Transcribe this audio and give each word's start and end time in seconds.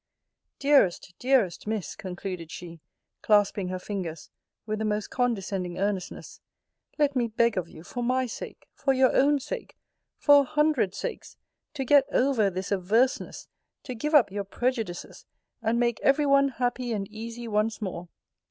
Dearest, 0.57 1.13
dearest 1.19 1.67
Miss, 1.67 1.95
concluded 1.95 2.49
she, 2.49 2.79
clasping 3.21 3.67
her 3.67 3.77
fingers, 3.77 4.31
with 4.65 4.79
the 4.79 4.83
most 4.85 5.11
condescending 5.11 5.77
earnestness, 5.77 6.41
let 6.97 7.15
me 7.15 7.27
beg 7.27 7.55
of 7.55 7.69
you, 7.69 7.83
for 7.83 8.01
my 8.01 8.25
sake, 8.25 8.67
for 8.73 8.93
your 8.93 9.15
own 9.15 9.37
sake, 9.39 9.77
for 10.17 10.41
a 10.41 10.47
hundred 10.47 10.95
sakes, 10.95 11.37
to 11.75 11.85
get 11.85 12.07
over 12.11 12.49
this 12.49 12.71
averseness, 12.71 13.47
to 13.83 13.93
give 13.93 14.15
up 14.15 14.31
your 14.31 14.43
prejudices, 14.43 15.27
and 15.61 15.79
make 15.79 15.99
every 16.01 16.25
one 16.25 16.47
happy 16.47 16.93
and 16.93 17.07
easy 17.09 17.47
once 17.47 17.79
more. 17.79 18.09